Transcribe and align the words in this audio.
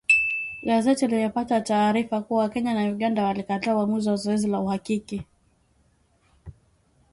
Gazeti 0.63 1.07
limepata 1.07 1.61
taarifa 1.61 2.21
kuwa 2.21 2.49
Kenya 2.49 2.73
na 2.73 2.83
Uganda 2.91 3.23
walikataa 3.23 3.75
uamuzi 3.75 4.09
wa 4.09 4.15
zoezi 4.15 4.47
la 4.47 4.59
uhakiki 4.59 5.23